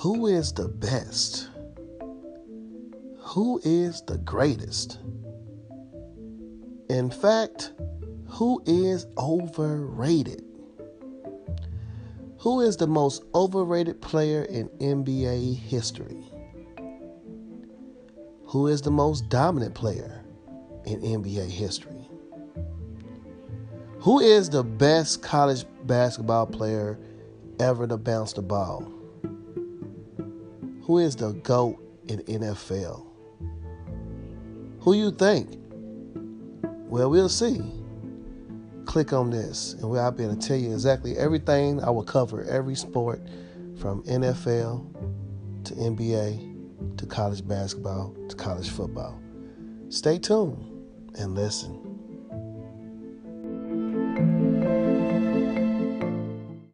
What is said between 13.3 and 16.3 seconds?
overrated player in NBA history?